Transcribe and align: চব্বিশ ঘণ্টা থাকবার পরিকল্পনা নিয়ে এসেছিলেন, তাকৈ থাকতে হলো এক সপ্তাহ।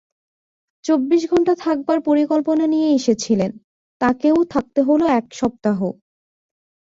চব্বিশ 0.85 1.21
ঘণ্টা 1.31 1.53
থাকবার 1.55 1.97
পরিকল্পনা 2.01 2.65
নিয়ে 2.67 2.89
এসেছিলেন, 2.91 3.51
তাকৈ 4.01 4.31
থাকতে 4.49 4.79
হলো 4.81 5.05
এক 5.19 5.25
সপ্তাহ। 5.33 5.79